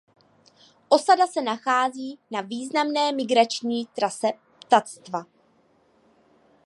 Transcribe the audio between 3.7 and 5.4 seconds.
trase ptactva.